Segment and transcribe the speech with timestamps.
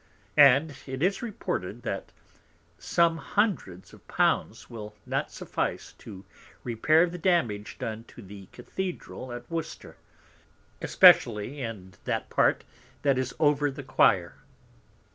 [0.41, 2.11] And it is reported, that
[2.79, 6.25] some Hundreds of Pounds will not suffice to
[6.63, 9.97] repair the Damage done to the Cathedral at Worcester,
[10.81, 12.63] especially in that Part
[13.03, 14.33] that is over the Quire.